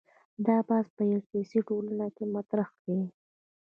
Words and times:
دا 0.45 0.57
بحث 0.67 0.87
په 0.97 1.03
یوه 1.11 1.25
سیاسي 1.29 1.59
ټولنه 1.67 2.05
کې 2.15 2.25
مطرح 2.35 2.69
دی. 2.85 2.99